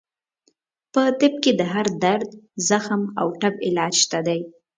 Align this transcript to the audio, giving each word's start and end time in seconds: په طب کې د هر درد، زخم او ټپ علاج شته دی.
په 0.93 1.01
طب 1.19 1.33
کې 1.43 1.51
د 1.59 1.61
هر 1.73 1.87
درد، 2.03 2.29
زخم 2.69 3.01
او 3.19 3.27
ټپ 3.39 3.55
علاج 3.67 3.93
شته 4.03 4.19
دی. 4.27 4.39